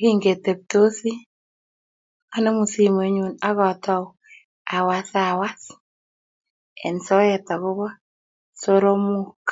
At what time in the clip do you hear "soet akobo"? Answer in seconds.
7.06-7.86